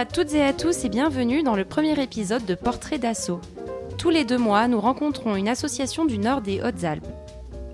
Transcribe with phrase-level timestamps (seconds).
[0.00, 3.42] à toutes et à tous et bienvenue dans le premier épisode de Portrait d'assaut.
[3.98, 7.06] Tous les deux mois, nous rencontrons une association du nord des Hautes-Alpes.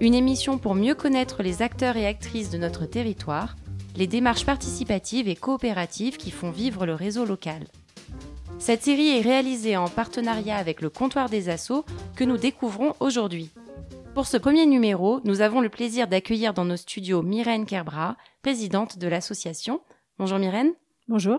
[0.00, 3.54] Une émission pour mieux connaître les acteurs et actrices de notre territoire,
[3.95, 7.62] les démarches participatives et coopératives qui font vivre le réseau local.
[8.59, 11.84] Cette série est réalisée en partenariat avec le comptoir des assauts
[12.16, 13.51] que nous découvrons aujourd'hui.
[14.16, 18.98] Pour ce premier numéro, nous avons le plaisir d'accueillir dans nos studios Myrène Kerbra, présidente
[18.98, 19.80] de l'association.
[20.18, 20.73] Bonjour Myrène.
[21.06, 21.38] Bonjour.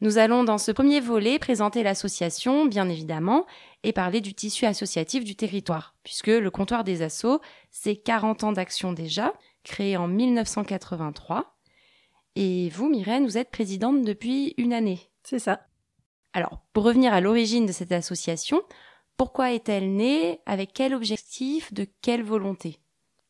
[0.00, 3.46] Nous allons dans ce premier volet présenter l'association, bien évidemment,
[3.82, 7.40] et parler du tissu associatif du territoire, puisque le comptoir des assauts,
[7.70, 9.34] c'est 40 ans d'action déjà,
[9.64, 11.58] créé en 1983.
[12.36, 15.00] Et vous, Myrène, vous êtes présidente depuis une année.
[15.24, 15.66] C'est ça.
[16.32, 18.62] Alors, pour revenir à l'origine de cette association,
[19.16, 20.40] pourquoi est-elle née?
[20.46, 21.72] Avec quel objectif?
[21.74, 22.78] De quelle volonté?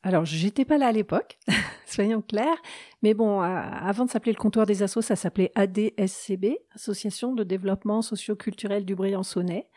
[0.09, 1.39] Alors, j'étais pas là à l'époque,
[1.87, 2.57] soyons clairs.
[3.03, 8.01] Mais bon, avant de s'appeler le comptoir des assos, ça s'appelait ADSCB, Association de développement
[8.01, 9.69] socio-culturel du Briançonnais.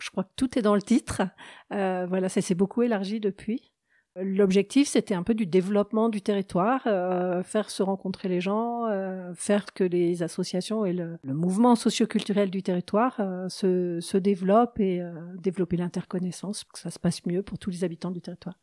[0.00, 1.22] Je crois que tout est dans le titre.
[1.72, 3.72] Euh, voilà, ça s'est beaucoup élargi depuis.
[4.18, 9.34] L'objectif, c'était un peu du développement du territoire, euh, faire se rencontrer les gens, euh,
[9.34, 15.02] faire que les associations et le, mouvement socioculturel du territoire euh, se, développent et
[15.34, 18.54] développer l'interconnaissance que ça se passe mieux pour tous les habitants du territoire.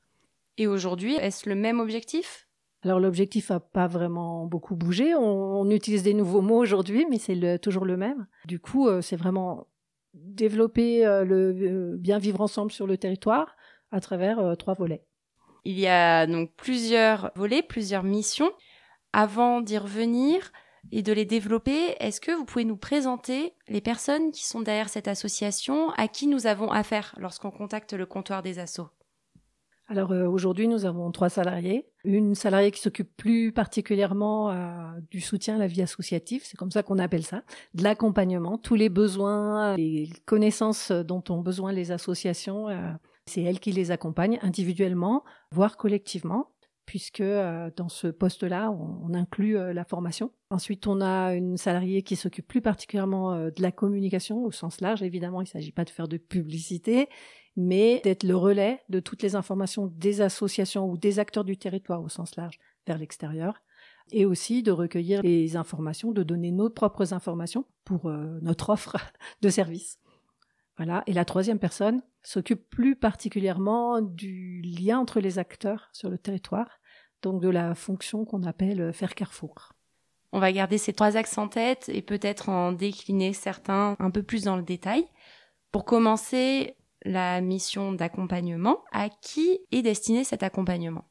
[0.57, 2.47] Et aujourd'hui, est-ce le même objectif?
[2.83, 5.15] Alors l'objectif n'a pas vraiment beaucoup bougé.
[5.15, 8.27] On, utilise des nouveaux mots aujourd'hui, mais c'est toujours le même.
[8.45, 9.67] Du coup, c'est vraiment
[10.13, 13.55] développer le bien vivre ensemble sur le territoire
[13.91, 15.05] à travers trois volets.
[15.65, 18.51] Il y a donc plusieurs volets, plusieurs missions.
[19.13, 20.51] Avant d'y revenir
[20.91, 24.89] et de les développer, est-ce que vous pouvez nous présenter les personnes qui sont derrière
[24.89, 28.89] cette association, à qui nous avons affaire lorsqu'on contacte le comptoir des assos
[29.88, 31.85] alors euh, aujourd'hui, nous avons trois salariés.
[32.05, 36.71] Une salariée qui s'occupe plus particulièrement euh, du soutien à la vie associative, c'est comme
[36.71, 41.91] ça qu'on appelle ça, de l'accompagnement, tous les besoins, les connaissances dont ont besoin les
[41.91, 42.69] associations.
[42.69, 42.91] Euh,
[43.25, 46.53] c'est elle qui les accompagne individuellement, voire collectivement,
[46.85, 50.31] puisque euh, dans ce poste-là, on, inclut euh, la formation.
[50.49, 54.81] Ensuite, on a une salariée qui s'occupe plus particulièrement euh, de la communication au sens
[54.81, 55.01] large.
[55.03, 57.09] Évidemment, il ne s'agit pas de faire de publicité,
[57.56, 62.02] mais d'être le relais de toutes les informations des associations ou des acteurs du territoire
[62.02, 63.62] au sens large vers l'extérieur
[64.12, 68.97] et aussi de recueillir les informations, de donner nos propres informations pour notre offre
[69.41, 69.97] de services.
[70.78, 71.03] Voilà.
[71.08, 76.80] Et la troisième personne s'occupe plus particulièrement du lien entre les acteurs sur le territoire,
[77.22, 79.74] donc de la fonction qu'on appelle euh, faire carrefour.
[80.31, 84.24] On va garder ces trois axes en tête et peut-être en décliner certains un peu
[84.24, 85.06] plus dans le détail.
[85.72, 91.06] Pour commencer, la mission d'accompagnement, à qui est destiné cet accompagnement?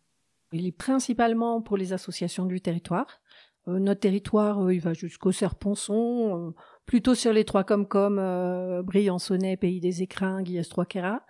[0.52, 3.20] Il est principalement pour les associations du territoire.
[3.68, 6.54] Euh, notre territoire, euh, il va jusqu'au Serponçon,
[6.86, 11.22] plutôt sur les trois comme comme euh, Briançonnet, Pays des Écrins, Guillaume Troquera.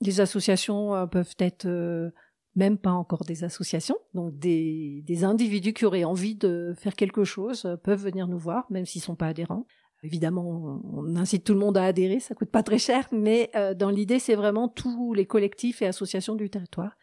[0.00, 2.10] Les associations euh, peuvent être euh,
[2.54, 7.24] même pas encore des associations, donc des, des, individus qui auraient envie de faire quelque
[7.24, 9.66] chose euh, peuvent venir nous voir, même s'ils sont pas adhérents.
[10.06, 13.90] Évidemment, on, incite tout le monde à adhérer, ça coûte pas très cher, mais dans
[13.90, 16.96] l'idée, c'est vraiment tous les collectifs et associations du territoire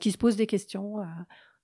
[0.00, 0.96] qui se posent des questions.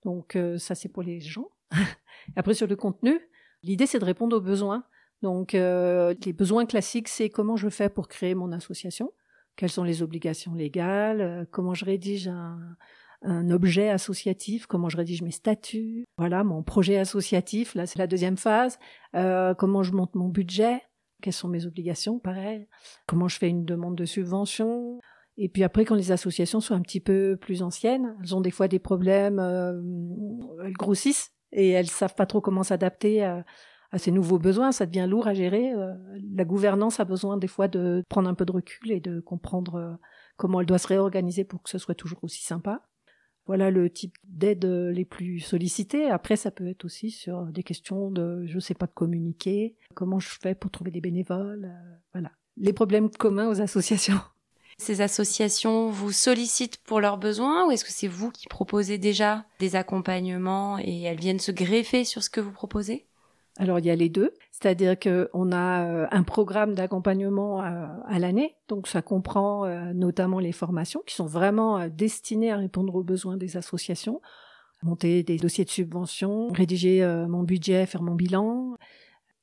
[0.05, 1.49] donc ça, c'est pour les gens.
[2.37, 3.19] Après, sur le contenu,
[3.63, 4.85] l'idée, c'est de répondre aux besoins
[5.23, 9.13] donc, euh, les besoins classiques, c'est comment je fais pour créer mon association,
[9.57, 12.59] quelles sont les obligations légales, euh, comment je rédige un,
[13.51, 18.37] objet associatif, comment je rédige mes statuts, voilà, mon projet associatif, là c'est la deuxième
[18.37, 18.79] phase,
[19.15, 20.83] euh, comment je monte mon budget,
[21.23, 22.67] quelles sont mes obligations, pareil,
[23.07, 25.01] comment je fais une demande de subvention,
[25.39, 28.51] et puis après, quand les associations sont un petit peu plus anciennes, elles ont des
[28.51, 29.39] fois des problèmes,
[30.63, 33.45] elles grossissent et elles savent pas trop comment s'adapter à,
[33.93, 35.71] à ces nouveaux besoins, ça devient lourd à gérer.
[35.73, 35.93] Euh,
[36.35, 39.75] la gouvernance a besoin des fois de prendre un peu de recul et de comprendre
[39.75, 39.93] euh,
[40.37, 42.83] comment elle doit se réorganiser pour que ce soit toujours aussi sympa.
[43.47, 46.09] Voilà le type d'aide les plus sollicitées.
[46.09, 50.21] Après, ça peut être aussi sur des questions de je ne sais pas communiquer, comment
[50.21, 52.31] je fais pour trouver des bénévoles, euh, voilà.
[52.57, 54.21] Les problèmes communs aux associations.
[54.79, 59.45] Ces associations vous sollicitent pour leurs besoins ou est-ce que c'est vous qui proposez déjà
[59.59, 63.07] des accompagnements et elles viennent se greffer sur ce que vous proposez?
[63.59, 68.57] Alors il y a les deux, c'est-à-dire qu'on a euh, un programme d'accompagnement à, l'année,
[68.69, 73.03] donc ça comprend euh, notamment les formations qui sont vraiment euh, destinées à répondre aux
[73.03, 74.23] besoins des associations,
[74.83, 78.77] monter des dossiers de subvention, rédiger mon budget, faire mon bilan,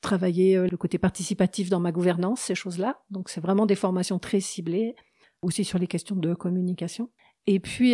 [0.01, 2.99] travailler le côté participatif dans ma gouvernance, ces choses-là.
[3.09, 4.95] Donc c'est vraiment des formations très ciblées,
[5.41, 7.09] aussi sur les questions de communication.
[7.47, 7.93] Et puis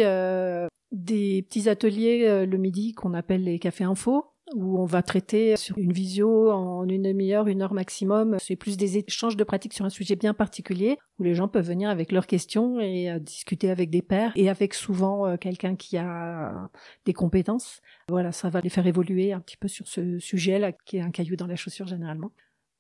[0.92, 5.78] des petits ateliers le midi qu'on appelle les cafés info, où on va traiter sur
[5.78, 8.38] une visio en une demi-heure, une heure maximum.
[8.40, 11.68] C'est plus des échanges de pratiques sur un sujet bien particulier, où les gens peuvent
[11.68, 15.76] venir avec leurs questions et euh, discuter avec des pairs et avec souvent euh, quelqu'un
[15.76, 16.70] qui a
[17.06, 17.82] des compétences.
[18.08, 21.12] Voilà, ça va les faire évoluer un petit peu sur ce sujet-là, qui est un
[21.12, 22.32] caillou dans la chaussure généralement.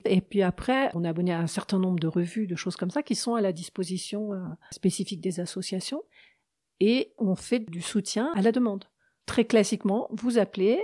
[0.06, 2.92] Et puis après, on est abonné à un certain nombre de revues, de choses comme
[2.92, 4.40] ça, qui sont à la disposition euh,
[4.72, 6.04] spécifique des associations.
[6.80, 8.86] Et on fait du soutien à la demande.
[9.26, 10.80] Très classiquement, vous appelez,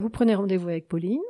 [0.00, 1.22] vous prenez rendez-vous avec Pauline.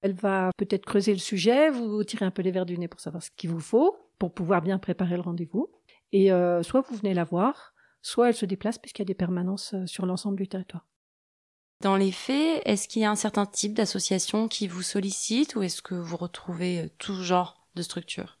[0.00, 3.00] Elle va peut-être creuser le sujet, vous tirez un peu les verres du nez pour
[3.00, 5.70] savoir ce qu'il vous faut, pour pouvoir bien préparer le rendez-vous.
[6.12, 9.14] Et euh, soit vous venez la voir, soit elle se déplace puisqu'il y a des
[9.14, 10.86] permanences euh, sur l'ensemble du territoire.
[11.80, 15.62] Dans les faits, est-ce qu'il y a un certain type d'association qui vous sollicite ou
[15.62, 18.38] est-ce que vous retrouvez euh, tout genre de structure?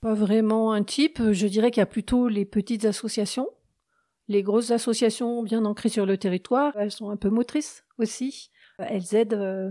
[0.00, 1.32] Pas vraiment un type.
[1.32, 3.48] Je dirais qu'il y a plutôt les petites associations
[4.28, 8.50] les grosses associations bien ancrées sur le territoire, elles sont un peu motrices aussi.
[8.78, 9.70] Elles aident euh,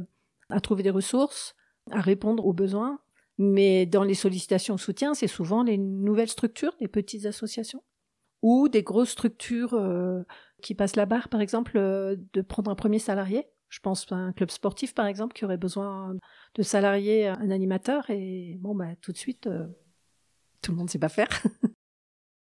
[0.49, 1.55] à trouver des ressources,
[1.91, 2.99] à répondre aux besoins.
[3.37, 7.83] Mais dans les sollicitations soutien, c'est souvent les nouvelles structures, les petites associations,
[8.41, 10.23] ou des grosses structures euh,
[10.61, 13.45] qui passent la barre, par exemple, euh, de prendre un premier salarié.
[13.67, 16.15] Je pense à un club sportif, par exemple, qui aurait besoin
[16.53, 19.49] de salarier un animateur, et bon, bah, tout de suite,
[20.61, 21.27] tout le monde ne sait pas faire.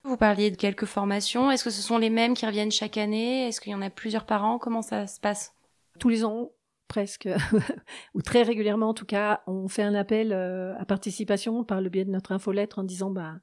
[0.07, 1.51] Vous parliez de quelques formations.
[1.51, 3.45] Est-ce que ce sont les mêmes qui reviennent chaque année?
[3.45, 4.57] Est-ce qu'il y en a plusieurs par an?
[4.57, 5.53] Comment ça se passe?
[5.99, 6.51] Tous les ans,
[6.87, 7.27] presque,
[8.13, 11.89] ou très régulièrement en tout cas, on fait un appel euh, à participation par le
[11.89, 13.35] biais de notre infolettre en disant bah,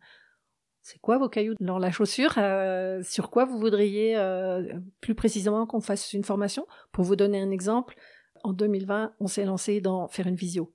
[0.83, 5.67] c'est quoi vos cailloux dans la chaussure euh, Sur quoi vous voudriez euh, plus précisément
[5.67, 6.67] qu'on fasse une formation?
[6.93, 7.97] Pour vous donner un exemple,
[8.43, 10.75] en 2020, on s'est lancé dans faire une visio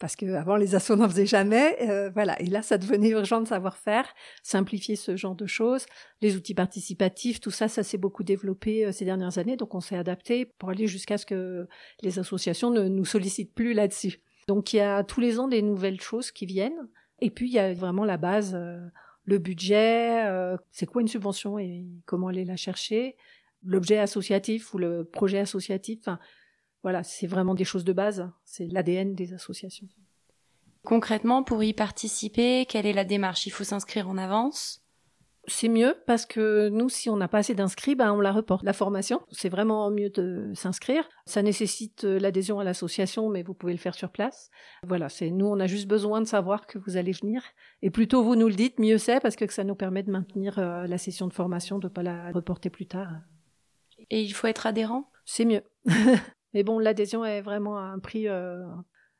[0.00, 1.76] parce qu'avant les assos n'en faisaient jamais.
[1.88, 4.12] Euh, voilà, et là, ça devenait urgent de savoir faire,
[4.42, 5.86] simplifier ce genre de choses.
[6.22, 9.80] Les outils participatifs, tout ça, ça s'est beaucoup développé euh, ces dernières années, donc on
[9.80, 11.68] s'est adapté pour aller jusqu'à ce que
[12.02, 14.20] les associations ne nous sollicitent plus là-dessus.
[14.48, 16.88] Donc il y a tous les ans des nouvelles choses qui viennent,
[17.20, 18.80] et puis il y a vraiment la base, euh,
[19.24, 20.24] le budget,
[20.72, 23.16] c'est quoi une subvention et comment aller la chercher,
[23.62, 26.00] l'objet associatif ou le projet associatif.
[26.00, 26.18] Enfin,
[26.82, 28.30] voilà, c'est vraiment des choses de base.
[28.44, 29.88] C'est l'ADN des associations.
[30.84, 33.46] Concrètement, pour y participer, quelle est la démarche?
[33.46, 34.82] Il faut s'inscrire en avance?
[35.46, 38.62] C'est mieux parce que nous, si on n'a pas assez d'inscrits, ben on la reporte.
[38.62, 41.08] La formation, c'est vraiment mieux de s'inscrire.
[41.24, 44.50] Ça nécessite euh, l'adhésion à l'association, mais vous pouvez le faire sur place.
[44.86, 47.42] Voilà, c'est nous, on a juste besoin de savoir que vous allez venir.
[47.82, 50.58] Et plutôt vous nous le dites, mieux c'est parce que ça nous permet de maintenir
[50.58, 53.10] euh, la session de formation, de ne pas la reporter plus tard.
[54.10, 55.10] Et il faut être adhérent?
[55.24, 55.62] C'est mieux.
[56.54, 58.64] Mais bon, l'adhésion est vraiment à un prix euh,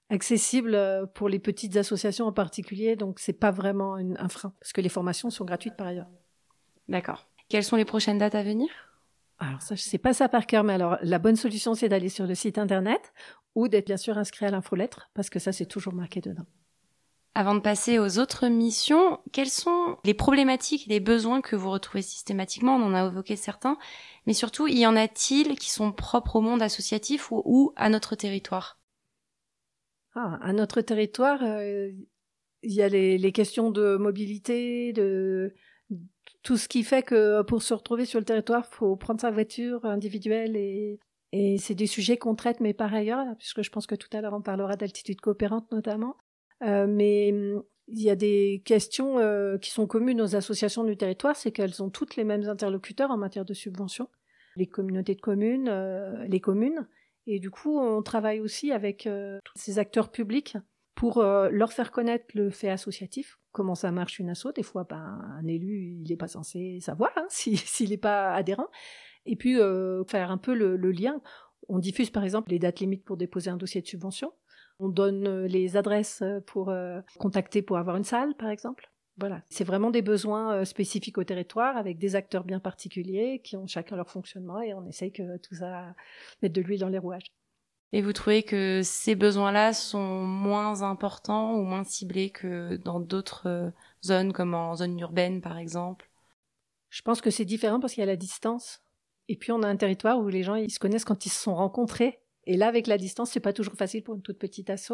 [0.08, 4.72] accessible euh, pour les petites associations en particulier, donc c'est pas vraiment un frein, parce
[4.72, 6.08] que les formations sont gratuites par ailleurs.
[6.88, 7.28] D'accord.
[7.48, 8.68] Quelles sont les prochaines dates à venir?
[9.38, 12.08] Alors ça, je sais pas ça par cœur, mais alors la bonne solution, c'est d'aller
[12.08, 13.12] sur le site internet
[13.54, 16.46] ou d'être bien sûr inscrit à l'infolettre, parce que ça, c'est toujours marqué dedans.
[17.34, 22.02] Avant de passer aux autres missions, quelles sont les problématiques les besoins que vous retrouvez
[22.02, 22.74] systématiquement?
[22.74, 23.78] On en a évoqué certains,
[24.26, 28.80] mais surtout, y en a-t-il qui sont propres au monde associatif ou, à notre territoire?
[30.16, 31.92] Ah, À notre territoire, euh,
[32.64, 35.54] il y a les, questions de mobilité, de
[36.42, 39.30] tout ce qui fait que pour se retrouver sur le territoire, il faut prendre sa
[39.30, 40.98] voiture individuelle et,
[41.30, 44.20] et c'est des sujets qu'on traite, mais par ailleurs, puisque je pense que tout à
[44.20, 46.16] l'heure on parlera d'altitude coopérante notamment.
[46.62, 47.62] Euh, mais hum,
[47.92, 51.82] il y a des questions euh, qui sont communes aux associations du territoire, c'est qu'elles
[51.82, 54.08] ont toutes les mêmes interlocuteurs en matière de subventions,
[54.56, 56.86] les communautés de communes, euh, les communes.
[57.26, 60.56] Et du coup, on travaille aussi avec euh, tous ces acteurs publics
[60.94, 64.48] pour leur faire connaître le fait associatif, comment ça marche une asso.
[64.54, 68.66] Des fois, ben, un élu, il n'est pas censé savoir hein, s'il n'est pas adhérent.
[69.24, 69.56] Et puis,
[70.08, 71.22] faire un peu le, le lien.
[71.68, 74.30] On diffuse par exemple les dates limites pour déposer un dossier de subvention.
[74.80, 78.90] On donne euh, les adresses euh, pour euh, contacter pour avoir une salle, par exemple.
[79.18, 83.66] Voilà, c'est vraiment des besoins spécifiques au territoire avec des acteurs bien particuliers qui ont
[83.66, 85.94] chacun leur fonctionnement et on essaye que tout ça
[86.40, 87.30] mette de l'huile dans les rouages.
[87.92, 93.72] Et vous trouvez que ces besoins-là sont moins importants ou moins ciblés que dans d'autres
[94.02, 96.08] zones comme en zone urbaine par exemple?
[96.88, 98.80] Je pense que c'est différent parce qu'il y a la distance.
[99.28, 101.42] Et puis on a un territoire où les gens ils se connaissent quand ils se
[101.42, 104.70] sont rencontrés et là, avec la distance, c'est pas toujours facile pour une toute petite
[104.70, 104.92] asso.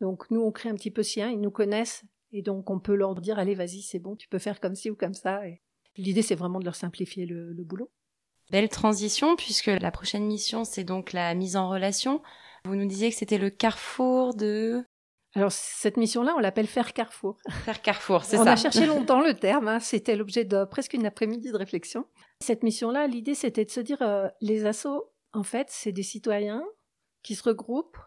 [0.00, 2.94] Donc nous, on crée un petit peu sien, ils nous connaissent, et donc on peut
[2.94, 5.46] leur dire, allez, vas-y, c'est bon, tu peux faire comme ci ou comme ça.
[5.46, 5.60] Et
[5.96, 7.90] l'idée, c'est vraiment de leur simplifier le, le boulot.
[8.50, 12.22] Belle transition, puisque la prochaine mission, c'est donc la mise en relation.
[12.64, 14.84] Vous nous disiez que c'était le carrefour de...
[15.34, 17.36] Alors cette mission-là, on l'appelle faire carrefour.
[17.64, 18.42] Faire carrefour, c'est ça.
[18.42, 19.78] On a cherché longtemps le terme, hein.
[19.78, 22.06] c'était l'objet de presque une après-midi de réflexion.
[22.40, 26.64] Cette mission-là, l'idée c'était de se dire, euh, les assos, en fait, c'est des citoyens
[27.22, 27.98] qui se regroupent.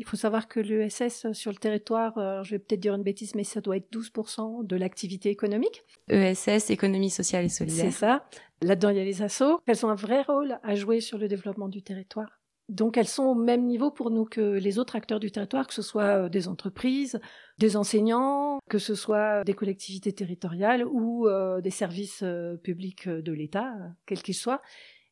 [0.00, 3.02] Il faut savoir que l'ESS euh, sur le territoire, euh, je vais peut-être dire une
[3.02, 5.84] bêtise, mais ça doit être 12% de l'activité économique.
[6.08, 7.84] ESS, économie sociale et solidaire.
[7.92, 8.26] C'est ça.
[8.62, 9.60] Là-dedans, il y a les assos.
[9.66, 12.40] Elles ont un vrai rôle à jouer sur le développement du territoire.
[12.70, 15.74] Donc elles sont au même niveau pour nous que les autres acteurs du territoire, que
[15.74, 17.20] ce soit euh, des entreprises,
[17.58, 21.28] des enseignants, que ce soit des collectivités territoriales ou
[21.62, 22.24] des services
[22.62, 23.74] publics de l'État,
[24.06, 24.62] quels qu'ils soient.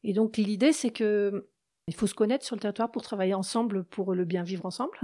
[0.02, 1.48] Et donc l'idée, c'est que
[1.88, 4.98] il faut se connaître sur le territoire pour travailler ensemble pour le bien vivre ensemble.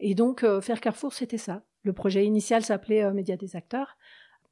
[0.00, 1.62] Et donc faire Carrefour, c'était ça.
[1.82, 3.96] Le projet initial s'appelait Média des acteurs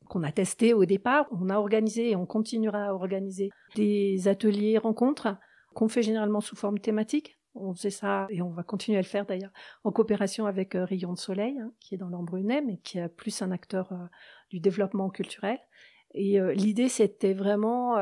[0.09, 1.27] qu'on a testé au départ.
[1.33, 5.37] On a organisé et on continuera à organiser des ateliers rencontres
[5.75, 7.39] qu'on fait généralement sous forme thématique.
[7.55, 9.53] On faisait ça et on va continuer à le faire d'ailleurs
[9.85, 13.09] en coopération avec euh, Rayon de Soleil, hein, qui est dans l'Embrunet, mais qui est
[13.09, 14.07] plus un acteur euh,
[14.51, 15.59] du développement culturel.
[16.15, 17.97] Et euh, l'idée, c'était vraiment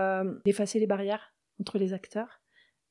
[0.44, 2.41] d'effacer les barrières entre les acteurs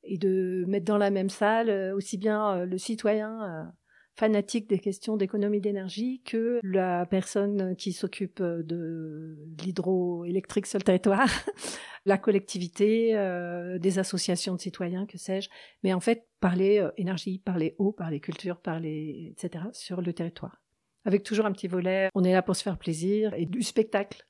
[0.04, 3.72] et de mettre dans la même salle aussi bien le citoyen
[4.14, 11.28] fanatique des questions d'économie d'énergie que la personne qui s'occupe de l'hydroélectrique sur le territoire,
[12.04, 15.48] la collectivité, euh, des associations de citoyens, que sais-je.
[15.82, 20.60] Mais en fait, parler euh, énergie, parler eau, parler culture, parler, etc., sur le territoire.
[21.04, 24.26] Avec toujours un petit volet, on est là pour se faire plaisir et du spectacle,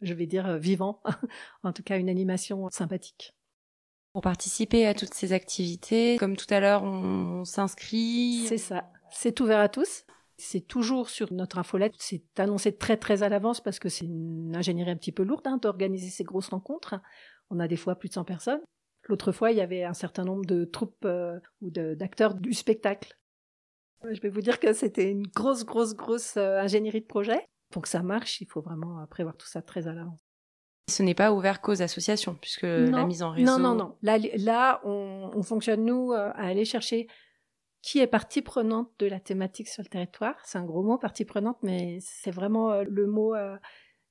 [0.00, 1.02] je vais dire euh, vivant,
[1.62, 3.34] en tout cas une animation sympathique.
[4.14, 8.44] Pour participer à toutes ces activités, comme tout à l'heure, on s'inscrit.
[8.46, 8.88] C'est ça.
[9.10, 10.04] C'est ouvert à tous.
[10.36, 11.94] C'est toujours sur notre infolette.
[11.98, 15.44] C'est annoncé très très à l'avance parce que c'est une ingénierie un petit peu lourde
[15.48, 16.94] hein, d'organiser ces grosses rencontres.
[17.50, 18.60] On a des fois plus de 100 personnes.
[19.08, 23.18] L'autre fois, il y avait un certain nombre de troupes euh, ou d'acteurs du spectacle.
[24.08, 27.48] Je vais vous dire que c'était une grosse, grosse, grosse euh, ingénierie de projet.
[27.70, 30.23] Pour que ça marche, il faut vraiment euh, prévoir tout ça très à l'avance.
[30.88, 33.46] Ce n'est pas ouvert qu'aux associations, puisque la mise en réseau.
[33.46, 33.96] Non, non, non.
[34.02, 37.08] Là, là on, on fonctionne, nous, à aller chercher
[37.84, 40.36] qui est partie prenante de la thématique sur le territoire.
[40.44, 43.58] C'est un gros mot, partie prenante, mais c'est vraiment euh, le mot euh,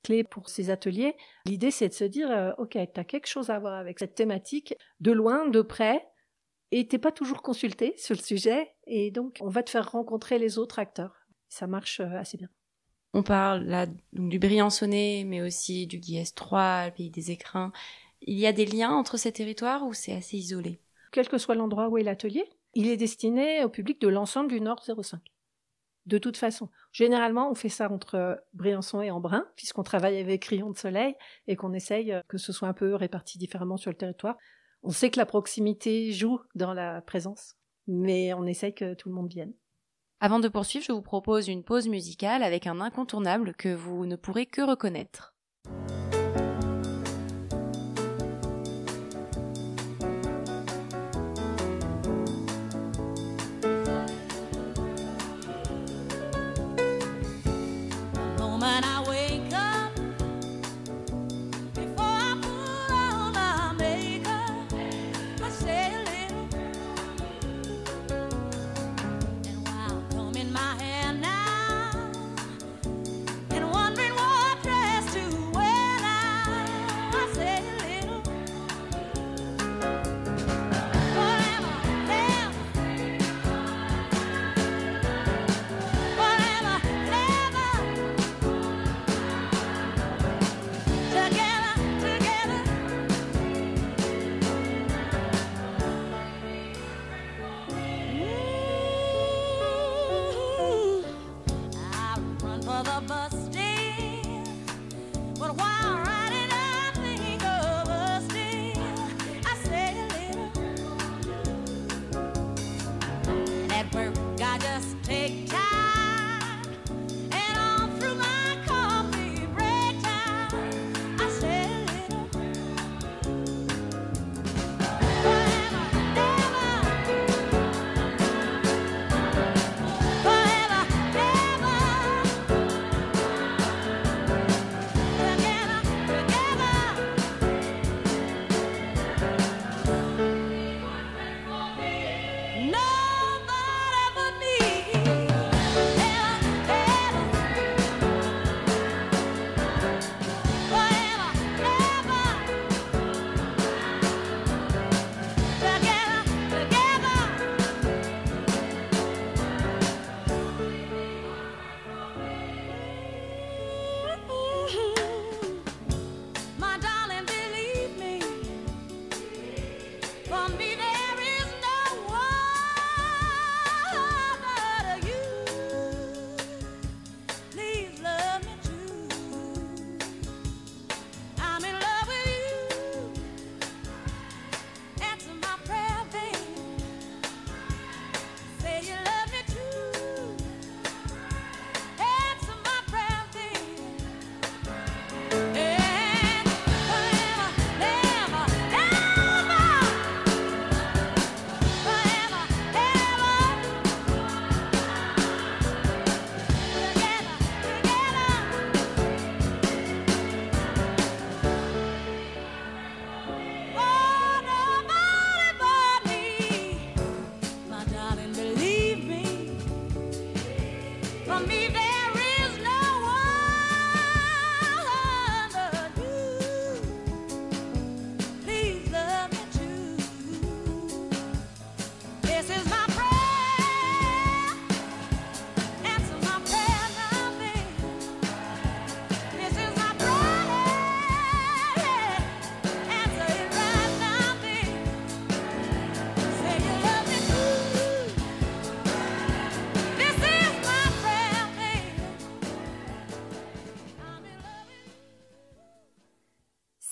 [0.04, 1.16] clé pour ces ateliers.
[1.48, 4.14] L'idée, c'est de se dire, euh, OK, tu as quelque chose à voir avec cette
[4.14, 6.08] thématique, de loin, de près,
[6.70, 10.38] et t'es pas toujours consulté sur le sujet, et donc on va te faire rencontrer
[10.38, 11.26] les autres acteurs.
[11.50, 12.50] Ça marche assez bien.
[13.14, 17.72] On parle là donc, du Briançonnet, mais aussi du Guiès 3, le pays des écrins.
[18.22, 20.80] Il y a des liens entre ces territoires ou c'est assez isolé?
[21.12, 22.44] Quel que soit l'endroit où est l'atelier,
[22.74, 25.22] il est destiné au public de l'ensemble du Nord 05.
[26.08, 30.72] De toute façon, généralement, on fait ça entre Briançon et Embrun, puisqu'on travaille avec Rion
[30.72, 31.16] de Soleil
[31.48, 34.38] et qu'on essaye que ce soit un peu réparti différemment sur le territoire.
[34.82, 37.56] On sait que la proximité joue dans la présence,
[37.88, 39.54] mais on essaye que tout le monde vienne.
[40.26, 44.16] Avant de poursuivre, je vous propose une pause musicale avec un incontournable que vous ne
[44.16, 45.33] pourrez que reconnaître.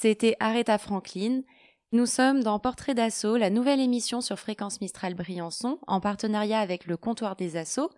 [0.01, 1.43] C'était Aretha Franklin.
[1.91, 6.88] Nous sommes dans Portrait d'Assaut, la nouvelle émission sur Fréquence Mistral Briançon, en partenariat avec
[6.88, 7.91] le Comptoir des Assauts.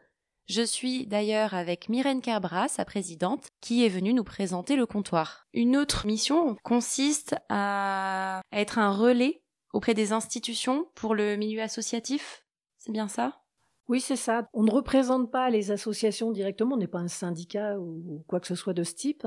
[0.45, 5.47] Je suis d'ailleurs avec Myrène Kerbras, sa présidente, qui est venue nous présenter le comptoir.
[5.53, 9.41] Une autre mission consiste à être un relais
[9.71, 12.45] auprès des institutions pour le milieu associatif.
[12.79, 13.43] C'est bien ça?
[13.87, 14.49] Oui, c'est ça.
[14.51, 18.47] On ne représente pas les associations directement, on n'est pas un syndicat ou quoi que
[18.47, 19.25] ce soit de ce type.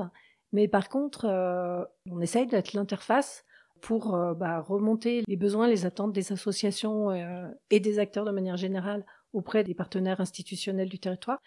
[0.53, 3.43] Mais par contre, euh, on essaye d'être l'interface
[3.81, 8.31] pour euh, bah, remonter les besoins, les attentes des associations euh, et des acteurs de
[8.31, 11.39] manière générale auprès des partenaires institutionnels du territoire.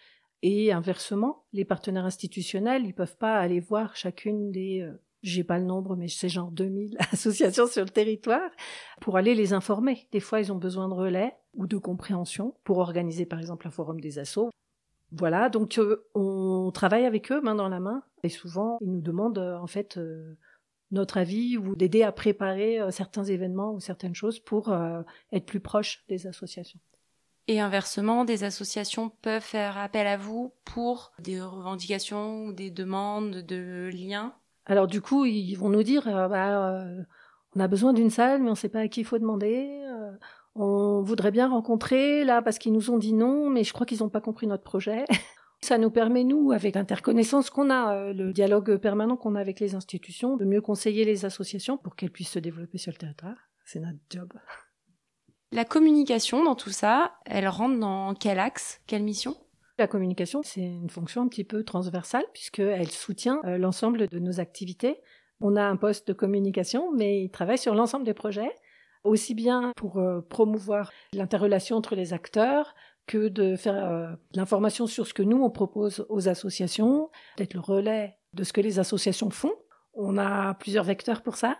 [0.43, 4.87] Et inversement, les partenaires institutionnels, ils peuvent pas aller voir chacune des,
[5.23, 8.49] j'ai pas le nombre, mais c'est genre 2000 associations sur le territoire,
[9.01, 10.07] pour aller les informer.
[10.11, 13.71] Des fois, ils ont besoin de relais ou de compréhension pour organiser, par exemple, un
[13.71, 14.49] forum des assos.
[15.11, 19.01] Voilà, donc euh, on travaille avec eux main dans la main et souvent ils nous
[19.01, 20.37] demandent euh, en fait euh,
[20.91, 24.75] notre avis ou d'aider à préparer certains événements ou certaines choses pour
[25.31, 26.81] être plus proche des associations.
[27.47, 33.37] Et inversement, des associations peuvent faire appel à vous pour des revendications ou des demandes
[33.37, 34.35] de liens?
[34.65, 36.83] Alors du coup, ils vont nous dire, bah,
[37.55, 39.81] on a besoin d'une salle, mais on ne sait pas à qui il faut demander
[40.55, 43.99] on voudrait bien rencontrer là parce qu'ils nous ont dit non, mais je crois qu'ils
[43.99, 45.05] n'ont pas compris notre projet.
[45.63, 49.59] Ça nous permet, nous, avec l'interconnaissance qu'on a, euh, le dialogue permanent qu'on a avec
[49.59, 53.35] les institutions, de mieux conseiller les associations pour qu'elles puissent se développer sur le territoire.
[53.63, 54.33] C'est notre job.
[55.51, 59.35] La communication dans tout ça, elle rentre dans quel axe, quelle mission?
[59.77, 64.39] La communication, c'est une fonction un petit peu transversale puisqu'elle soutient euh, l'ensemble de nos
[64.39, 64.99] activités.
[65.41, 68.51] On a un poste de communication, mais il travaille sur l'ensemble des projets
[69.03, 72.75] aussi bien pour euh, promouvoir l'interrelation entre les acteurs
[73.07, 77.59] que de faire euh, l'information sur ce que nous on propose aux associations, d'être le
[77.59, 79.53] relais de ce que les associations font.
[79.93, 81.57] On a plusieurs vecteurs pour ça.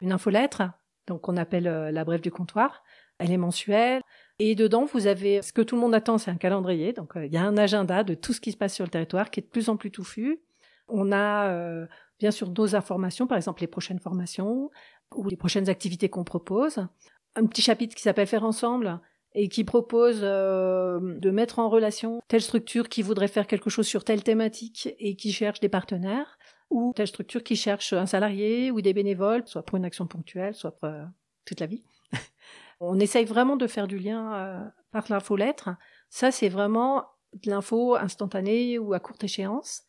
[0.00, 0.62] Une infolettre,
[1.06, 2.82] donc on appelle euh, la brève du comptoir.
[3.18, 4.00] Elle est mensuelle.
[4.38, 6.94] Et dedans, vous avez ce que tout le monde attend, c'est un calendrier.
[6.94, 9.30] Donc il y a un agenda de tout ce qui se passe sur le territoire
[9.30, 10.40] qui est de plus en plus touffu.
[10.88, 11.86] On a
[12.20, 14.70] bien sûr nos informations, par exemple les prochaines formations
[15.14, 16.86] ou les prochaines activités qu'on propose.
[17.34, 19.00] Un petit chapitre qui s'appelle Faire ensemble
[19.34, 23.86] et qui propose euh, de mettre en relation telle structure qui voudrait faire quelque chose
[23.86, 28.70] sur telle thématique et qui cherche des partenaires, ou telle structure qui cherche un salarié
[28.70, 31.04] ou des bénévoles, soit pour une action ponctuelle, soit pour euh,
[31.44, 31.84] toute la vie.
[32.80, 35.70] On essaye vraiment de faire du lien euh, par l'infolettre.
[36.08, 39.82] Ça, c'est vraiment de l'info instantanée ou à courte échéance.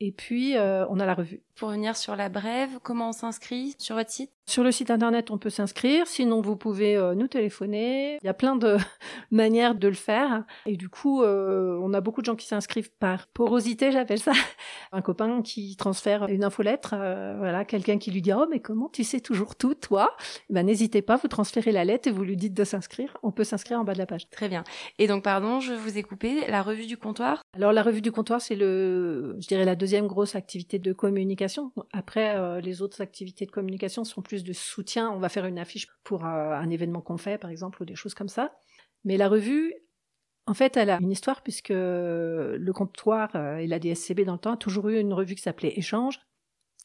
[0.00, 1.42] Et puis, on a la revue.
[1.58, 4.30] Pour venir sur la brève, comment on s'inscrit sur votre site?
[4.48, 6.06] Sur le site internet, on peut s'inscrire.
[6.06, 8.16] Sinon, vous pouvez euh, nous téléphoner.
[8.22, 8.78] Il y a plein de
[9.30, 10.44] manières de le faire.
[10.64, 14.32] Et du coup, euh, on a beaucoup de gens qui s'inscrivent par porosité, j'appelle ça.
[14.92, 18.88] Un copain qui transfère une infolettre, euh, voilà, quelqu'un qui lui dit oh mais comment
[18.88, 20.16] tu sais toujours tout, toi?
[20.48, 23.18] Eh Ben n'hésitez pas, vous transférez la lettre et vous lui dites de s'inscrire.
[23.22, 24.30] On peut s'inscrire en bas de la page.
[24.30, 24.64] Très bien.
[24.98, 26.46] Et donc, pardon, je vous ai coupé.
[26.48, 27.42] La revue du comptoir?
[27.54, 31.72] Alors la revue du comptoir, c'est le, je dirais la deuxième grosse activité de communication.
[31.92, 35.10] Après, les autres activités de communication sont plus de soutien.
[35.10, 37.94] On va faire une affiche pour euh, un événement qu'on fait, par exemple, ou des
[37.94, 38.52] choses comme ça.
[39.04, 39.74] Mais la revue,
[40.46, 44.38] en fait, elle a une histoire puisque le comptoir euh, et la DSCB dans le
[44.38, 46.20] temps a toujours eu une revue qui s'appelait Échange,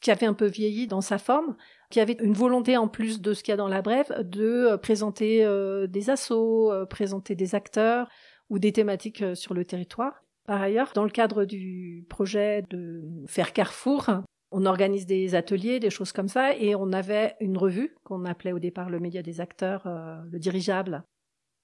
[0.00, 1.56] qui avait un peu vieilli dans sa forme,
[1.90, 4.72] qui avait une volonté en plus de ce qu'il y a dans la brève de
[4.72, 5.46] euh, présenter
[5.88, 8.08] des assauts, présenter des acteurs
[8.50, 10.23] ou des thématiques sur le territoire.
[10.46, 14.10] Par ailleurs, dans le cadre du projet de faire Carrefour,
[14.50, 18.52] on organise des ateliers, des choses comme ça, et on avait une revue qu'on appelait
[18.52, 21.02] au départ le média des acteurs, euh, le dirigeable,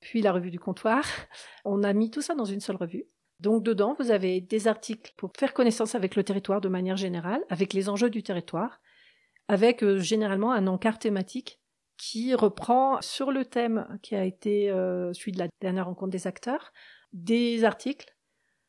[0.01, 1.05] puis la revue du comptoir.
[1.65, 3.05] On a mis tout ça dans une seule revue.
[3.39, 7.43] Donc dedans, vous avez des articles pour faire connaissance avec le territoire de manière générale,
[7.49, 8.81] avec les enjeux du territoire,
[9.49, 11.61] avec euh, généralement un encart thématique
[11.97, 16.27] qui reprend sur le thème qui a été euh, celui de la dernière rencontre des
[16.27, 16.73] acteurs,
[17.13, 18.17] des articles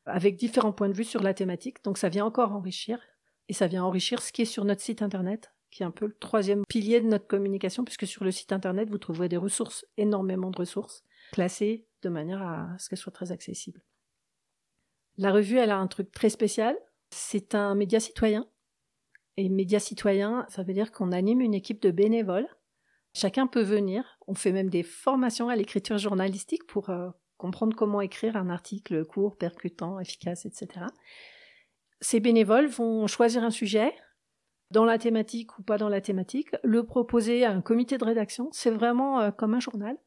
[0.06, 1.84] avec différents points de vue sur la thématique.
[1.84, 3.00] Donc ça vient encore enrichir
[3.48, 6.06] et ça vient enrichir ce qui est sur notre site internet, qui est un peu
[6.06, 9.86] le troisième pilier de notre communication, puisque sur le site internet, vous trouverez des ressources,
[9.98, 13.84] énormément de ressources, classées de manière à ce qu'elles soient très accessibles.
[15.18, 16.78] La revue, elle a un truc très spécial.
[17.10, 18.48] C'est un média citoyen.
[19.38, 22.48] Et média citoyen, ça veut dire qu'on anime une équipe de bénévoles.
[23.14, 24.18] Chacun peut venir.
[24.28, 27.10] On fait même des formations à l'écriture journalistique pour euh,
[27.42, 30.86] comprendre comment écrire un article court, percutant, efficace, etc
[32.02, 33.94] ces bénévoles vont choisir un sujet
[34.72, 38.50] dans la thématique ou pas dans la thématique, le proposer à un comité de rédaction.
[38.52, 39.98] C'est vraiment euh, comme un journal.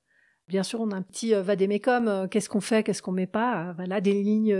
[0.49, 3.27] Bien sûr, on a un petit euh, vadémécum, euh, qu'est-ce qu'on fait, qu'est-ce qu'on met
[3.27, 4.57] pas, voilà, des lignes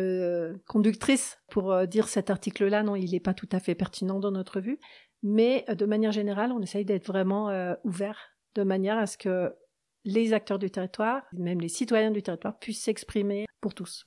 [0.67, 4.61] conductrices pour dire cet article-là, non, il n'est pas tout à fait pertinent dans notre
[4.61, 4.79] vue.
[5.23, 7.51] Mais de manière générale, on essaye d'être vraiment
[7.83, 8.19] ouvert
[8.55, 9.55] de manière à ce que
[10.05, 14.07] les acteurs du territoire, même les citoyens du territoire, puissent s'exprimer pour tous.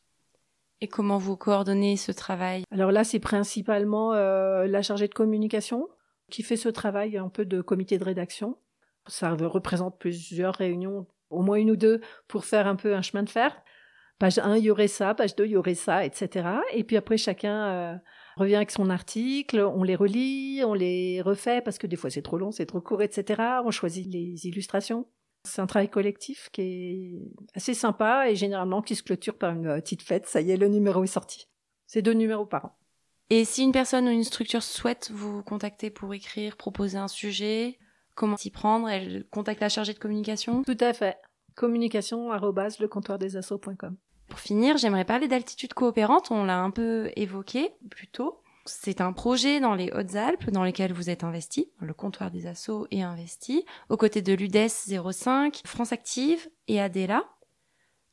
[0.79, 2.63] Et comment vous coordonnez ce travail?
[2.71, 5.88] Alors là, c'est principalement euh, la chargée de communication
[6.29, 8.57] qui fait ce travail un peu de comité de rédaction.
[9.07, 13.23] Ça représente plusieurs réunions, au moins une ou deux, pour faire un peu un chemin
[13.23, 13.55] de fer.
[14.19, 16.47] Page 1, il y aurait ça, page 2, il y aurait ça, etc.
[16.73, 17.95] Et puis après, chacun euh,
[18.36, 22.23] revient avec son article, on les relit, on les refait, parce que des fois c'est
[22.23, 23.41] trop long, c'est trop court, etc.
[23.63, 25.07] On choisit les illustrations.
[25.47, 29.67] C'est un travail collectif qui est assez sympa et généralement qui se clôture par une
[29.67, 30.27] euh, petite fête.
[30.27, 31.47] Ça y est, le numéro est sorti.
[31.86, 32.77] C'est deux numéros par an.
[33.29, 37.77] Et si une personne ou une structure souhaite vous contacter pour écrire, proposer un sujet,
[38.15, 38.88] comment s'y prendre?
[38.88, 40.63] Elle contacte la chargée de communication?
[40.63, 41.17] Tout à fait.
[41.55, 42.88] Communication le
[44.29, 46.31] Pour finir, j'aimerais parler d'altitude coopérante.
[46.31, 48.41] On l'a un peu évoqué plus tôt.
[48.67, 52.86] C'est un projet dans les Hautes-Alpes dans lequel vous êtes investi, le comptoir des assauts
[52.91, 57.23] est investi, aux côtés de l'UDES 05, France Active et Adela.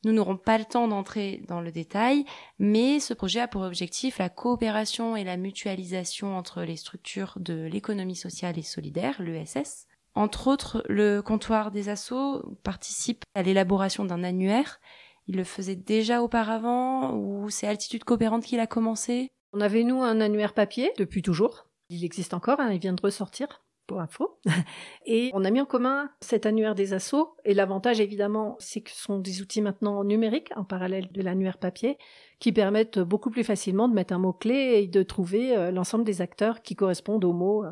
[0.05, 2.25] Nous n'aurons pas le temps d'entrer dans le détail,
[2.57, 7.65] mais ce projet a pour objectif la coopération et la mutualisation entre les structures de
[7.65, 9.87] l'économie sociale et solidaire, l'ESS.
[10.13, 14.79] Entre autres, le comptoir des assauts participe à l'élaboration d'un annuaire.
[15.27, 19.31] Il le faisait déjà auparavant ou c'est Altitude Coopérante qui l'a commencé?
[19.55, 21.67] On avait, nous, un annuaire papier depuis toujours.
[21.89, 24.39] Il existe encore, hein, il vient de ressortir pour info.
[25.05, 27.35] Et on a mis en commun cet annuaire des assauts.
[27.45, 31.57] Et l'avantage, évidemment, c'est que ce sont des outils maintenant numériques, en parallèle de l'annuaire
[31.57, 31.97] papier,
[32.39, 36.21] qui permettent beaucoup plus facilement de mettre un mot-clé et de trouver euh, l'ensemble des
[36.21, 37.71] acteurs qui correspondent au mot, euh,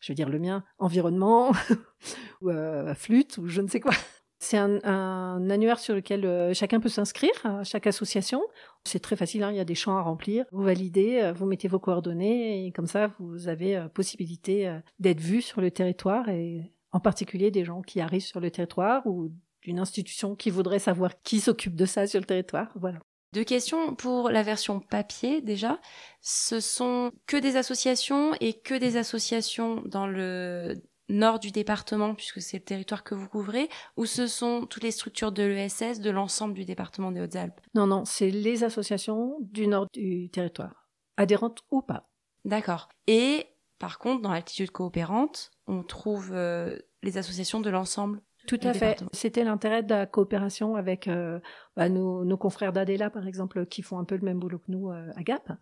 [0.00, 1.52] je veux dire le mien, environnement,
[2.40, 3.92] ou euh, flûte, ou je ne sais quoi.
[4.44, 7.32] C'est un, annuaire sur lequel euh, chacun peut s'inscrire,
[7.64, 8.42] chaque association.
[8.84, 10.44] C'est très facile, hein, il y a des champs à remplir.
[10.52, 15.20] Vous validez, euh, vous mettez vos coordonnées et comme ça, vous avez euh, possibilité d'être
[15.20, 19.30] vu sur le territoire et en particulier des gens qui arrivent sur le territoire ou
[19.62, 22.68] d'une institution qui voudrait savoir qui s'occupe de ça sur le territoire.
[22.74, 22.98] Voilà.
[23.32, 25.80] Deux questions pour la version papier déjà.
[26.20, 30.74] Ce sont que des associations et que des associations dans le
[31.08, 34.90] nord du département, puisque c'est le territoire que vous couvrez, ou ce sont toutes les
[34.90, 37.60] structures de l'ESS de l'ensemble du département des Hautes-Alpes?
[37.74, 42.08] Non, non, c'est les associations du nord du territoire, adhérentes ou pas.
[42.44, 42.88] D'accord.
[43.06, 43.46] Et
[43.78, 49.02] par contre, dans l'altitude coopérante, on trouve euh, les associations de l'ensemble tout à fait.
[49.12, 51.38] C'était l'intérêt de la coopération avec euh,
[51.76, 54.90] bah, nos, confrères d'Adela, par exemple, qui font un peu le même boulot que nous
[54.90, 55.52] euh, à Gap.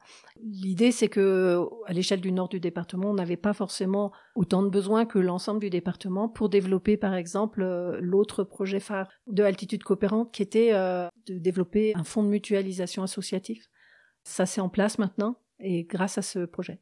[0.42, 4.68] L'idée, c'est que à l'échelle du nord du département, on n'avait pas forcément autant de
[4.68, 9.84] besoins que l'ensemble du département pour développer, par exemple, euh, l'autre projet phare de Altitude
[9.84, 13.68] Coopérante, qui était de développer un fonds de mutualisation associatif.
[14.24, 16.80] Ça, c'est en place maintenant, et grâce à ce projet.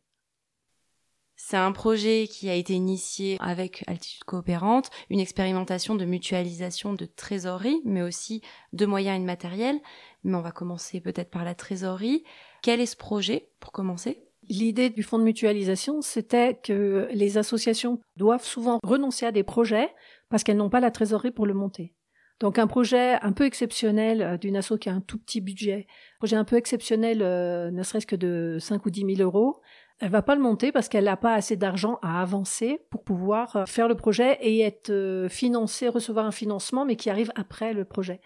[1.43, 7.07] C'est un projet qui a été initié avec Altitude Coopérante, une expérimentation de mutualisation de
[7.07, 8.41] trésorerie, mais aussi
[8.73, 9.81] de moyens et de matériel.
[10.23, 12.23] Mais on va commencer peut-être par la trésorerie.
[12.63, 14.23] Quel est ce projet pour commencer?
[14.49, 19.93] L'idée du fonds de mutualisation, c'était que les associations doivent souvent renoncer à des projets
[20.29, 21.95] parce qu'elles n'ont pas la trésorerie pour le monter.
[22.41, 25.87] Donc un projet un peu exceptionnel euh, d'une asso qui a un tout petit budget,
[25.89, 29.61] un projet un peu exceptionnel, euh, ne serait-ce que de 5 ou 10 000 euros,
[30.01, 33.57] elle va pas le monter parce qu'elle n'a pas assez d'argent à avancer pour pouvoir
[33.57, 37.75] euh, faire le projet et être euh, financée, recevoir un financement, mais qui arrive après
[37.75, 38.21] le projet.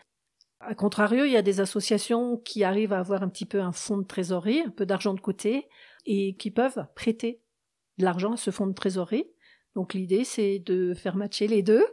[0.60, 3.72] A contrario, il y a des associations qui arrivent à avoir un petit peu un
[3.72, 5.68] fonds de trésorerie, un peu d'argent de côté,
[6.06, 7.42] et qui peuvent prêter
[7.98, 9.26] de l'argent à ce fonds de trésorerie.
[9.74, 11.84] Donc l'idée, c'est de faire matcher les deux,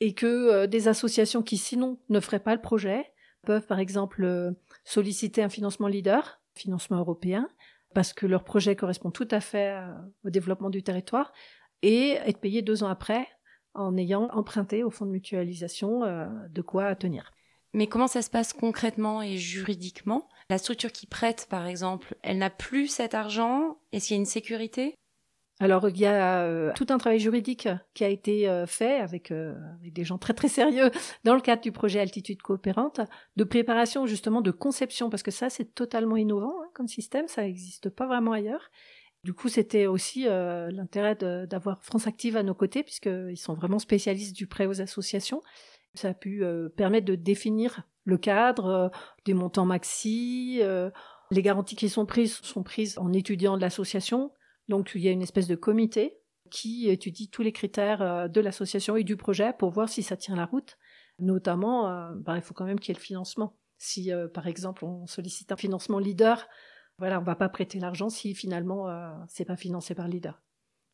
[0.00, 3.10] et que euh, des associations qui sinon ne feraient pas le projet
[3.46, 7.48] peuvent par exemple solliciter un financement leader, financement européen,
[7.94, 9.92] parce que leur projet correspond tout à fait euh,
[10.24, 11.32] au développement du territoire
[11.82, 13.26] et être payé deux ans après
[13.74, 17.32] en ayant emprunté au fonds de mutualisation euh, de quoi tenir.
[17.72, 20.28] Mais comment ça se passe concrètement et juridiquement?
[20.48, 23.78] La structure qui prête, par exemple, elle n'a plus cet argent?
[23.92, 24.96] Est-ce qu'il y a une sécurité?
[25.60, 29.30] Alors il y a euh, tout un travail juridique qui a été euh, fait avec,
[29.30, 30.90] euh, avec, des gens très très sérieux
[31.24, 33.02] dans le cadre du projet Altitude coopérante,
[33.36, 37.90] de préparation justement de conception, parce que ça c'est totalement innovant comme système, ça n'existe
[37.90, 38.70] pas vraiment ailleurs.
[39.22, 44.34] Du coup, c'était aussi l'intérêt d'avoir France Active à nos côtés, puisqu'ils sont vraiment spécialistes
[44.34, 45.42] du prêt aux associations.
[45.92, 46.42] Ça a pu
[46.74, 48.90] permettre de définir le cadre,
[49.26, 50.62] des montants maxi,
[51.30, 54.32] les garanties qui sont prises sont prises en étudiant de l'association,
[54.68, 56.18] donc il y a une espèce de comité
[56.50, 60.16] qui étudie tous les critères euh, de l'association et du projet pour voir si ça
[60.16, 60.76] tient la route.
[61.20, 63.56] Notamment, euh, bah, il faut quand même qu'il y ait le financement.
[63.82, 66.46] Si euh, par exemple on sollicite un financement leader,
[66.98, 68.86] voilà, on va pas prêter l'argent si finalement
[69.26, 70.42] c'est pas financé par le leader.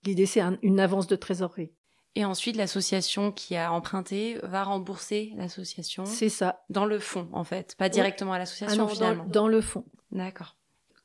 [0.05, 1.72] L'idée, c'est une avance de trésorerie.
[2.14, 6.07] Et ensuite, l'association qui a emprunté va rembourser l'association.
[6.07, 6.64] C'est ça.
[6.70, 9.25] Dans le fond, en fait, pas directement à l'association ah finalement.
[9.25, 9.85] Dans, dans, le fond.
[10.12, 10.56] D'accord.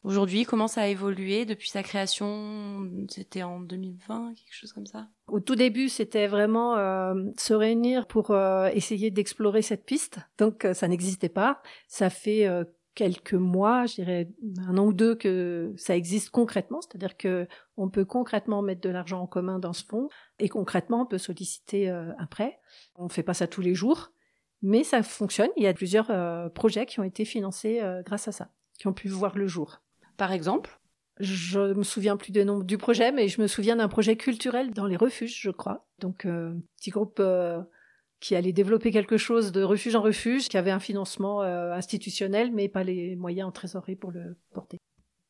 [0.04, 2.90] Aujourd'hui, comment ça a évolué depuis sa création?
[3.08, 5.08] C'était en 2020, quelque chose comme ça?
[5.28, 10.20] Au tout début, c'était vraiment euh, se réunir pour euh, essayer d'explorer cette piste.
[10.40, 11.62] Donc, euh, ça n'existait pas.
[11.88, 12.48] Ça fait
[12.96, 14.30] quelques mois, je dirais
[14.68, 18.90] un an ou deux que ça existe concrètement, c'est-à-dire que on peut concrètement mettre de
[18.90, 20.10] l'argent en commun dans ce fonds
[20.40, 22.60] et concrètement on peut solliciter un prêt.
[22.96, 24.12] On ne fait pas ça tous les jours,
[24.62, 25.50] mais ça fonctionne.
[25.56, 26.12] Il y a plusieurs
[26.54, 29.82] projets qui ont été financés grâce à ça, qui ont pu voir le jour
[30.18, 30.80] par exemple
[31.20, 34.72] Je me souviens plus du nom du projet, mais je me souviens d'un projet culturel
[34.72, 35.86] dans les refuges, je crois.
[36.00, 37.62] Donc, euh, petit groupe euh,
[38.20, 42.52] qui allait développer quelque chose de refuge en refuge, qui avait un financement euh, institutionnel,
[42.52, 44.78] mais pas les moyens en trésorerie pour le porter.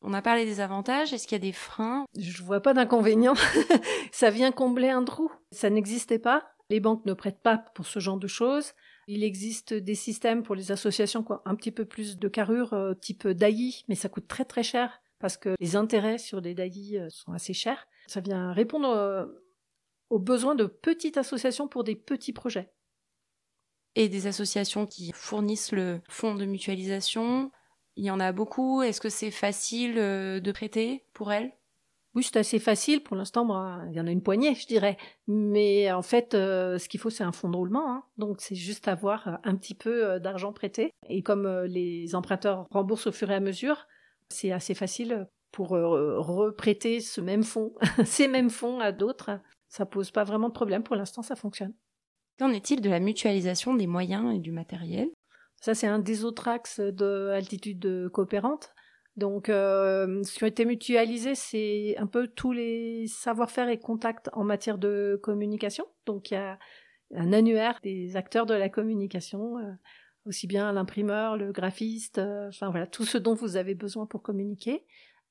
[0.02, 1.12] On a parlé des avantages.
[1.12, 2.04] Est-ce qu'il y a des freins?
[2.18, 3.34] Je vois pas d'inconvénients.
[4.12, 5.30] ça vient combler un trou.
[5.52, 6.44] Ça n'existait pas.
[6.70, 8.72] Les banques ne prêtent pas pour ce genre de choses.
[9.08, 12.94] Il existe des systèmes pour les associations quoi, un petit peu plus de carrure, euh,
[12.94, 16.98] type DAI, mais ça coûte très très cher parce que les intérêts sur des DAI
[16.98, 17.86] euh, sont assez chers.
[18.06, 19.26] Ça vient répondre euh,
[20.10, 22.72] aux besoins de petites associations pour des petits projets.
[23.94, 27.50] Et des associations qui fournissent le fonds de mutualisation,
[27.96, 28.82] il y en a beaucoup.
[28.82, 31.52] Est-ce que c'est facile de prêter pour elles?
[32.14, 33.02] Oui, c'est assez facile.
[33.02, 34.98] Pour l'instant, moi, il y en a une poignée, je dirais.
[35.26, 37.90] Mais en fait, euh, ce qu'il faut, c'est un fonds de roulement.
[37.90, 38.04] Hein.
[38.18, 40.92] Donc, c'est juste avoir euh, un petit peu euh, d'argent prêté.
[41.08, 43.86] Et comme les emprunteurs remboursent au fur et à mesure,
[44.28, 49.38] c'est assez facile pour reprêter ce même fonds, ces mêmes fonds à d'autres.
[49.68, 50.82] Ça pose pas vraiment de problème.
[50.82, 51.74] Pour l'instant, ça fonctionne.
[52.38, 55.10] Qu'en est-il de la mutualisation des moyens et du matériel?
[55.60, 58.74] Ça, c'est un des autres axes de altitude coopérante.
[59.16, 64.30] Donc, euh, ce qui a été mutualisé, c'est un peu tous les savoir-faire et contacts
[64.32, 65.86] en matière de communication.
[66.06, 66.58] Donc, il y a
[67.14, 69.72] un annuaire des acteurs de la communication, euh,
[70.26, 74.22] aussi bien l'imprimeur, le graphiste, euh, enfin voilà, tout ce dont vous avez besoin pour
[74.22, 74.84] communiquer.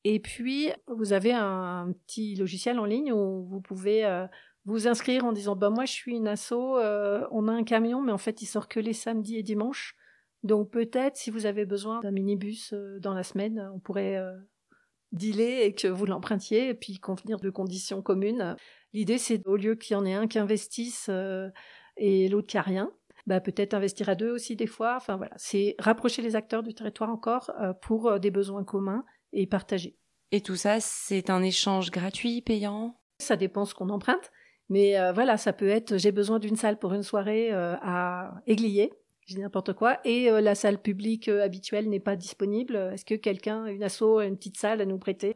[0.04, 4.26] Et puis, vous avez un, petit logiciel en ligne où vous pouvez euh,
[4.66, 8.12] vous inscrire en disant, bah moi je suis une asso, on a un camion, mais
[8.12, 9.96] en fait il sort que les samedis et dimanches.
[10.44, 14.36] Donc peut-être si vous avez besoin d'un minibus euh, dans la semaine, on pourrait euh,
[15.12, 18.56] dealer et que vous l'empruntiez et puis convenir de conditions communes.
[18.94, 21.50] L'idée c'est au lieu qu'il y en ait un qui investisse euh,
[21.98, 22.92] et l'autre qui a rien,
[23.28, 24.96] bah, peut-être investir à deux aussi des fois.
[24.96, 27.52] Enfin voilà, c'est rapprocher les acteurs du territoire encore
[27.82, 29.98] pour des besoins communs et partager.
[30.32, 33.00] Et tout ça, c'est un échange gratuit, payant?
[33.20, 34.32] Ça dépend ce qu'on emprunte.
[34.70, 38.92] Mais voilà, ça peut être j'ai besoin d'une salle pour une soirée à Églier
[39.26, 42.76] je dis n'importe quoi, et euh, la salle publique euh, habituelle n'est pas disponible.
[42.94, 45.36] Est-ce que quelqu'un, une asso, une petite salle à nous prêter?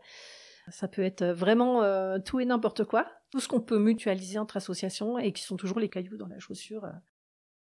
[0.69, 3.07] Ça peut être vraiment euh, tout et n'importe quoi.
[3.31, 6.39] Tout ce qu'on peut mutualiser entre associations et qui sont toujours les cailloux dans la
[6.39, 6.87] chaussure.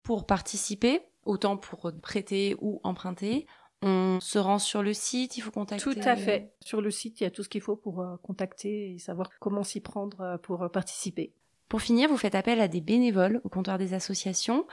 [0.02, 3.46] Pour participer, autant pour prêter ou emprunter,
[3.82, 5.82] on se rend sur le site, il faut contacter.
[5.82, 6.54] Tout à fait.
[6.60, 9.64] Sur le site, il y a tout ce qu'il faut pour contacter et savoir comment
[9.64, 11.32] s'y prendre pour participer.
[11.68, 14.66] Pour finir, vous faites appel à des bénévoles au comptoir des associations.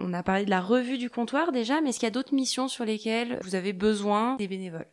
[0.00, 2.34] On a parlé de la revue du comptoir déjà, mais est-ce qu'il y a d'autres
[2.34, 4.86] missions sur lesquelles vous avez besoin des bénévoles?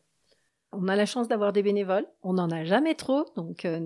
[0.72, 2.08] On a la chance d'avoir des bénévoles.
[2.24, 3.80] On n'en a jamais trop, donc euh,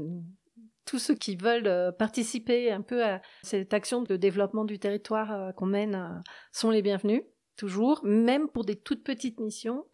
[0.85, 5.31] tous ceux qui veulent euh, participer un peu à cette action de développement du territoire
[5.31, 7.21] euh, qu'on mène sont les bienvenus,
[7.57, 9.85] toujours, même pour des toutes petites missions.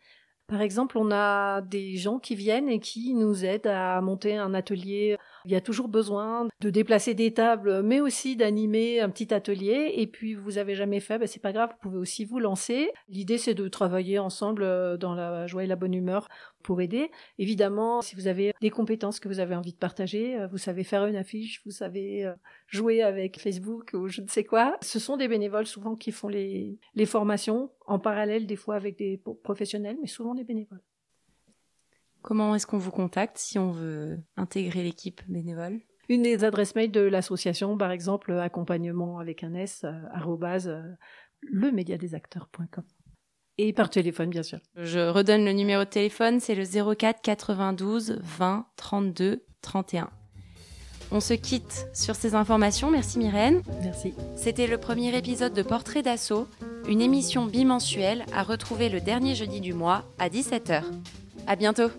[0.48, 4.54] Par exemple, on a des gens qui viennent et qui nous aident à monter un
[4.54, 9.34] atelier il y a toujours besoin de déplacer des tables, mais aussi d'animer un petit
[9.34, 9.94] atelier.
[9.96, 12.92] Et puis, vous avez jamais fait, ben, c'est pas grave, vous pouvez aussi vous lancer.
[13.08, 16.28] L'idée, c'est de travailler ensemble euh, dans la joie et la bonne humeur
[16.64, 17.12] pour aider.
[17.38, 20.84] Évidemment, si vous avez des compétences que vous avez envie de partager, euh, vous savez
[20.84, 22.34] faire une affiche, vous savez euh,
[22.68, 26.28] jouer avec Facebook ou je ne sais quoi, ce sont des bénévoles souvent qui font
[26.28, 30.82] les, les formations en parallèle des fois avec des professionnels, mais souvent des bénévoles.
[32.26, 35.80] Comment est-ce qu'on vous contacte si on veut intégrer l'équipe bénévole?
[36.10, 40.82] Une des adresses mail de l'association, par exemple, accompagnement avec un S, euh, arrobase, euh,
[41.44, 42.84] lemediadesacteurs.com.
[43.60, 44.58] Et par téléphone, bien sûr.
[44.76, 50.10] Je redonne le numéro de téléphone, c'est le 04 92 20 32 31.
[51.12, 52.90] On se quitte sur ces informations.
[52.90, 53.62] Merci Myrène.
[53.84, 54.16] Merci.
[54.36, 56.48] C'était le premier épisode de Portrait d'assaut,
[56.90, 60.82] une émission bimensuelle à retrouver le dernier jeudi du mois à 17h.
[61.46, 61.92] À bientôt.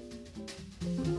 [0.94, 1.15] Bye.